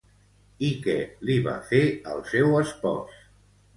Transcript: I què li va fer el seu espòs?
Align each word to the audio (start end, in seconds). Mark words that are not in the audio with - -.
I 0.69 0.69
què 0.85 0.95
li 1.29 1.35
va 1.49 1.55
fer 1.69 1.83
el 2.15 2.25
seu 2.33 2.59
espòs? 2.63 3.21